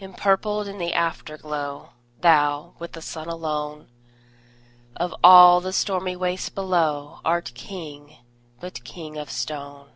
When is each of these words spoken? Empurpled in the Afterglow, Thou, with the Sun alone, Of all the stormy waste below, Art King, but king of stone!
Empurpled 0.00 0.66
in 0.68 0.78
the 0.78 0.94
Afterglow, 0.94 1.90
Thou, 2.22 2.72
with 2.78 2.92
the 2.92 3.02
Sun 3.02 3.28
alone, 3.28 3.90
Of 4.96 5.14
all 5.22 5.60
the 5.60 5.70
stormy 5.70 6.16
waste 6.16 6.54
below, 6.54 7.20
Art 7.26 7.52
King, 7.54 8.16
but 8.58 8.84
king 8.84 9.18
of 9.18 9.28
stone! 9.30 9.90